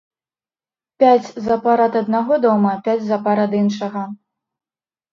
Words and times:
Пяць 1.03 1.29
запар 1.49 1.85
ад 1.87 1.99
аднаго 2.03 2.33
дома, 2.49 2.75
пяць 2.91 2.99
запар 3.13 3.37
ад 3.47 3.51
іншага. 3.63 4.01